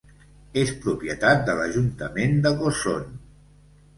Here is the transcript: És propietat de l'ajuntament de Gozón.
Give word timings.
És 0.61 0.71
propietat 0.85 1.43
de 1.49 1.55
l'ajuntament 1.59 2.35
de 2.47 2.53
Gozón. 2.63 3.05